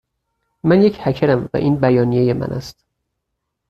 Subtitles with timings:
[0.63, 2.85] من یک هکرم، و این بیانیه من است.